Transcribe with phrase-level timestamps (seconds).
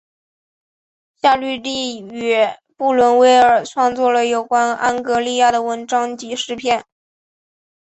[1.21, 2.33] 夏绿蒂与
[2.75, 6.83] 布伦威尔创作了有关安格利亚的文章及诗篇。